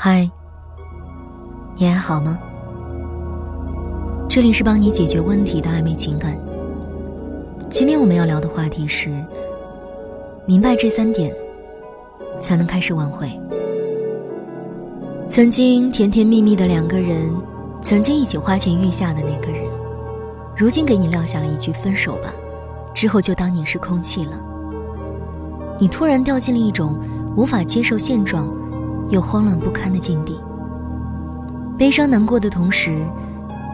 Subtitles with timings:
[0.00, 0.30] 嗨，
[1.74, 2.38] 你还好吗？
[4.28, 6.38] 这里是帮你解决问题的暧昧情感。
[7.68, 9.10] 今天我们要聊的话题是：
[10.46, 11.34] 明白这三点，
[12.40, 13.28] 才能开始挽回。
[15.28, 17.28] 曾经甜甜蜜蜜的两个人，
[17.82, 19.64] 曾经一起花前月下的那个人，
[20.56, 22.32] 如今给你撂下了一句“分手吧”，
[22.94, 24.40] 之后就当你是空气了。
[25.76, 26.96] 你突然掉进了一种
[27.34, 28.48] 无法接受现状。
[29.10, 30.38] 又慌乱不堪的境地，
[31.78, 32.98] 悲伤难过的同时，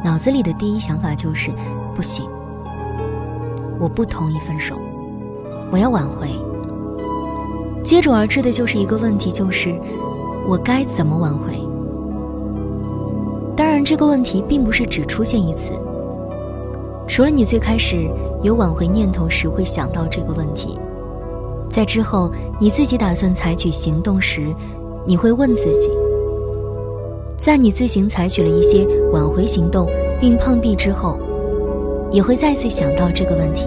[0.05, 1.51] 脑子里的第一想法就是
[1.93, 2.25] 不行，
[3.81, 4.77] 我不同意分手，
[5.73, 6.29] 我要挽回。
[7.83, 9.75] 接踵而至的就是一个问题，就是
[10.47, 11.53] 我该怎么挽回？
[13.57, 15.73] 当然，这个问题并不是只出现一次，
[17.09, 18.09] 除了你最开始
[18.41, 20.79] 有挽回念头时会想到这个问题，
[21.73, 24.55] 在之后你自己打算采取行动时。
[25.07, 25.91] 你会问自己，
[27.37, 29.87] 在你自行采取了一些挽回行动
[30.19, 31.19] 并碰壁之后，
[32.11, 33.67] 也会再次想到这个问题。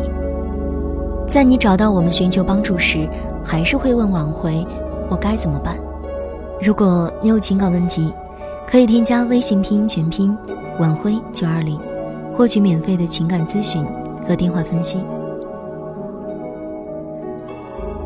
[1.27, 3.07] 在你找到我们寻求帮助时，
[3.43, 4.65] 还是会问挽回
[5.09, 5.77] 我该怎么办？
[6.59, 8.11] 如果你有情感问题，
[8.67, 10.35] 可以添加微信拼音全拼
[10.79, 11.77] 挽回九二零，
[12.35, 13.85] 获取免费的情感咨询
[14.27, 14.97] 和电话分析。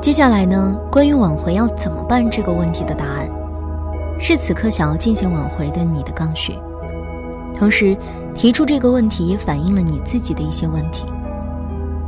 [0.02, 3.30] 接下来呢，关于挽回要怎么办这个问题的答案，
[4.20, 6.58] 是此刻想要进行挽回的你的刚需。
[7.54, 7.96] 同时，
[8.34, 11.06] 提出这个问题也反映了你自己的一些问题。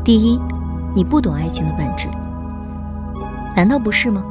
[0.04, 0.42] 第一，
[0.96, 2.08] 你不懂爱情的本质，
[3.56, 4.26] 难道不是吗？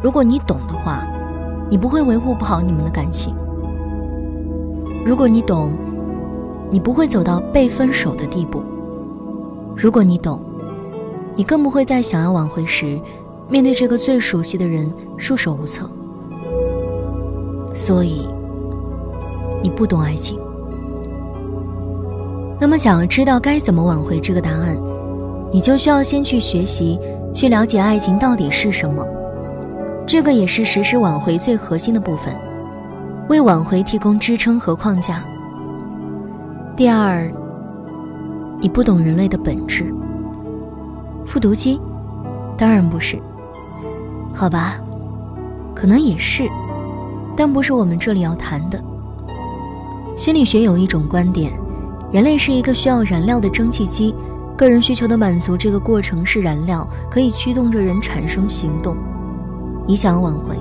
[0.00, 1.06] 如果你懂的话，
[1.68, 3.34] 你不会维护不好你们的感情。
[5.04, 5.72] 如果你懂，
[6.70, 8.64] 你不会走到被分手的地步。
[9.76, 10.40] 如果你懂。
[11.36, 12.98] 你更不会在想要挽回时，
[13.48, 15.88] 面对这个最熟悉的人束手无策。
[17.74, 18.26] 所以，
[19.62, 20.40] 你不懂爱情。
[22.58, 24.74] 那么，想要知道该怎么挽回这个答案，
[25.52, 26.98] 你就需要先去学习，
[27.34, 29.06] 去了解爱情到底是什么。
[30.06, 32.34] 这个也是实施挽回最核心的部分，
[33.28, 35.22] 为挽回提供支撑和框架。
[36.74, 37.30] 第二，
[38.58, 39.94] 你不懂人类的本质。
[41.26, 41.80] 复读机，
[42.56, 43.18] 当然不是。
[44.32, 44.80] 好吧，
[45.74, 46.44] 可能也是，
[47.36, 48.82] 但不是我们这里要谈的。
[50.14, 51.52] 心理学有一种观点，
[52.12, 54.14] 人类是一个需要燃料的蒸汽机，
[54.56, 58.96] 个人需求的满足这个过程是燃料，可以驱动着人产生行动。
[59.86, 60.56] 你想要挽回，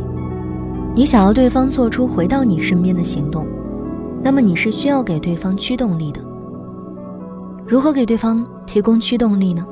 [0.93, 3.47] 你想要对方做出回到你身边的行动，
[4.21, 6.21] 那么你是需要给对方驱动力的。
[7.67, 9.65] 如何给对方提供驱动力呢？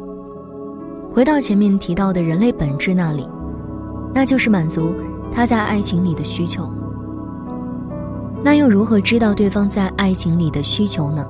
[1.13, 3.29] 回到前面提到的人类本质那里，
[4.15, 4.95] 那就是满足
[5.31, 6.73] 他在爱情里的需求。
[8.43, 11.23] 那又如何知道对方在爱情里的需求呢？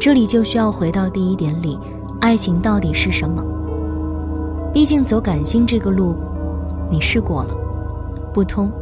[0.00, 1.78] 这里就需要回到第一点里，
[2.20, 3.44] 爱情到底是什么？
[4.72, 6.16] 毕竟走感性这个路，
[6.90, 7.56] 你试过了，
[8.34, 8.72] 不通。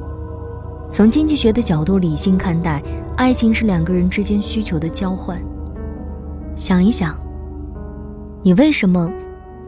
[0.88, 2.82] 从经济学的角度理性看待，
[3.18, 5.38] 爱情是两个人之间需求的交换。
[6.56, 7.14] 想一想，
[8.42, 9.06] 你为什么？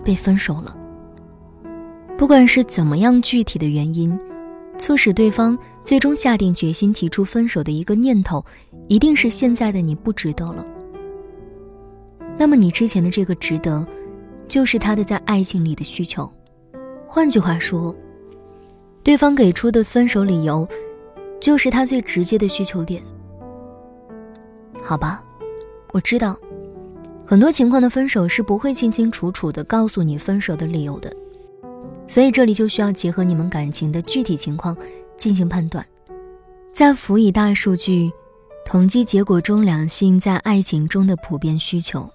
[0.05, 0.77] 被分手了。
[2.17, 4.19] 不管是怎么样具体的原因，
[4.77, 8.45] 促使对方最终下定决心提出分手的一个念头，
[8.89, 10.67] 一定是现在的你不值得了。
[12.39, 13.87] 那么你之前的这个值得，
[14.49, 16.31] 就是他的在爱情里的需求。
[17.07, 17.95] 换句话说，
[19.03, 20.69] 对方给出的分手理由，
[21.41, 23.03] 就是他最直接的需求点。
[24.83, 25.23] 好吧，
[25.93, 26.37] 我知道。
[27.31, 31.15] 很多情况的分手是不会清清楚楚的告诉你分手的理由的，
[32.05, 34.77] 所以这里就需要结合你们感情的具体情况
[35.17, 35.87] 进行判断。
[36.73, 38.11] 在辅以大数据
[38.67, 42.11] 统计结果中，两性在爱情中的普遍需求，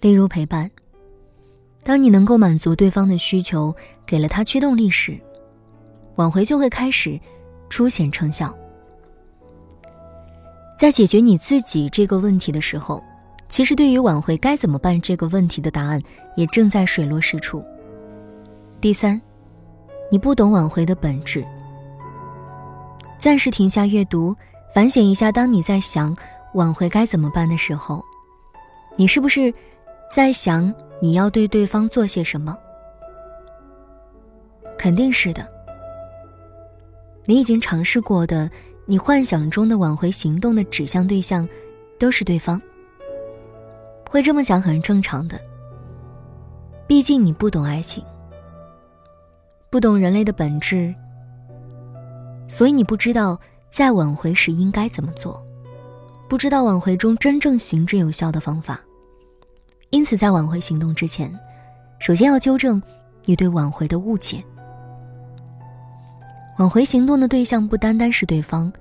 [0.00, 0.70] 例如陪伴。
[1.82, 3.74] 当你能够满足对方的需求，
[4.06, 5.18] 给了他驱动力时，
[6.14, 7.18] 挽回就会开始
[7.68, 8.56] 初显成效。
[10.78, 13.04] 在解决你自己这个问题的时候。
[13.50, 16.00] 其实，对于挽回该怎么办这个问题的答案，
[16.36, 17.62] 也正在水落石出。
[18.80, 19.20] 第三，
[20.08, 21.44] 你不懂挽回的本质。
[23.18, 24.34] 暂时停下阅读，
[24.72, 26.16] 反省一下：当你在想
[26.54, 28.02] 挽回该怎么办的时候，
[28.96, 29.52] 你是不是
[30.12, 30.72] 在想
[31.02, 32.56] 你要对对方做些什么？
[34.78, 35.46] 肯定是的。
[37.26, 38.48] 你已经尝试过的，
[38.86, 41.46] 你幻想中的挽回行动的指向对象，
[41.98, 42.62] 都是对方。
[44.10, 45.40] 会这么想很正常的，
[46.88, 48.04] 毕竟你不懂爱情，
[49.70, 50.92] 不懂人类的本质，
[52.48, 53.38] 所以你不知道
[53.70, 55.40] 在挽回时应该怎么做，
[56.28, 58.80] 不知道挽回中真正行之有效的方法。
[59.90, 61.32] 因此，在挽回行动之前，
[62.00, 62.82] 首先要纠正
[63.24, 64.42] 你对挽回的误解。
[66.58, 68.72] 挽回行动的对象不单单是对方，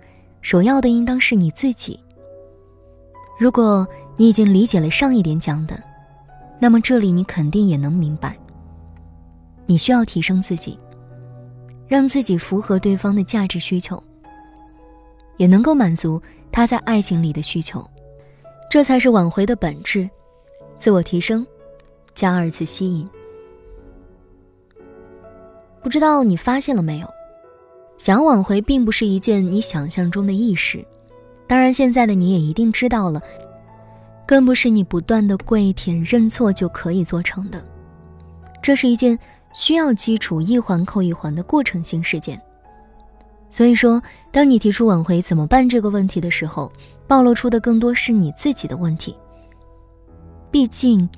[0.42, 2.00] 首要的应当是你自己。
[3.40, 3.88] 如果
[4.20, 5.82] 你已经理解了上一点讲的，
[6.60, 8.36] 那么这里你肯定也能明白。
[9.66, 10.78] 你需要提升自己，
[11.88, 14.04] 让自己符合对方的价值需求，
[15.38, 16.22] 也能够满足
[16.52, 17.90] 他在爱情里的需求，
[18.70, 20.10] 这才是挽回的本质。
[20.78, 21.48] 自我提升，
[22.14, 23.08] 加二次吸引。
[25.82, 27.08] 不知道你发现了没有？
[27.98, 30.86] 想挽回并不是一件你想象中的易事。
[31.48, 33.22] 当然，现在的你也一定知道了，
[34.30, 37.66] 更不是你不断的跪舔认错就可以做成的。
[38.62, 39.18] 这是一件
[39.56, 42.40] 需要基础一环扣一环的过程性事件。
[43.50, 44.00] 所以说，
[44.32, 46.72] 当你提出挽回怎么办这个问题的时候，
[47.08, 49.16] 暴露出的更多是你自己的问题。
[50.52, 51.10] 毕竟，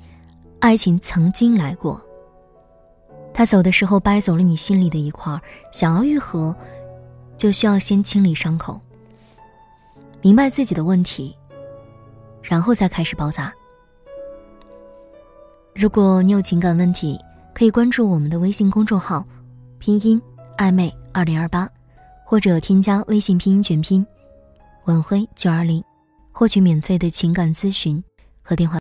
[0.58, 2.02] 爱情曾经来过。
[3.34, 5.38] 他走的时候掰走了你心里的一块
[5.70, 6.56] 想要愈合，
[7.36, 8.80] 就需要先清理伤口，
[10.22, 11.36] 明白自己的问题，
[12.42, 13.52] 然后再开始包扎。
[15.74, 17.18] 如果你有情感问题，
[17.54, 19.24] 可以关注我们的微信公众号
[19.80, 20.20] “拼音
[20.58, 21.68] 暧昧二零二八”，
[22.26, 24.06] 或者添加微信拼音全拼
[24.84, 25.82] “晚辉九二零”，
[26.30, 28.02] 获取免费的情感咨询
[28.42, 28.70] 和电话。